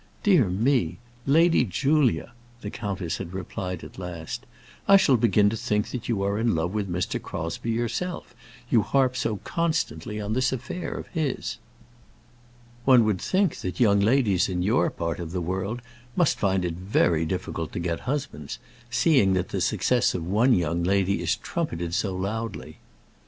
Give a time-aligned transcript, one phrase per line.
[0.23, 0.97] "Dear me!
[1.27, 4.47] Lady Julia," the countess had replied at last,
[4.87, 7.21] "I shall begin to think you are in love with Mr.
[7.21, 8.33] Crosbie yourself;
[8.71, 11.59] you harp so constantly on this affair of his.
[12.83, 15.83] One would think that young ladies in your part of the world
[16.15, 18.57] must find it very difficult to get husbands,
[18.89, 22.79] seeing that the success of one young lady is trumpeted so loudly."